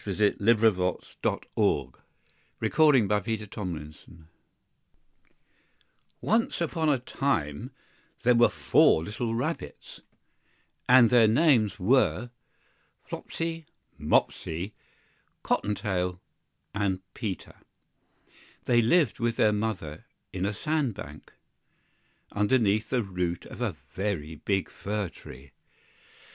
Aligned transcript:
THE 0.03 0.15
TALE 0.31 0.49
OF 0.49 0.59
PETER 0.59 0.67
RABBIT 1.61 3.07
BY 3.07 3.19
BEATRIX 3.19 3.55
POTTER 3.55 4.17
ONCE 6.21 6.59
upon 6.59 6.89
a 6.89 6.97
time 6.97 7.69
there 8.23 8.33
were 8.33 8.49
four 8.49 9.03
little 9.03 9.35
Rabbits, 9.35 10.01
and 10.89 11.11
their 11.11 11.27
names 11.27 11.79
were 11.79 12.31
Flopsy, 13.03 13.67
Mopsy, 13.95 14.73
Cotton 15.43 15.75
tail, 15.75 16.19
and 16.73 17.01
Peter. 17.13 17.57
They 18.63 18.81
lived 18.81 19.19
with 19.19 19.35
their 19.35 19.53
Mother 19.53 20.05
in 20.33 20.47
a 20.47 20.53
sand 20.53 20.95
bank, 20.95 21.31
underneath 22.31 22.89
the 22.89 23.03
root 23.03 23.45
of 23.45 23.61
a 23.61 23.75
very 23.93 24.33
big 24.37 24.67
fir 24.67 25.09
tree. 25.09 25.51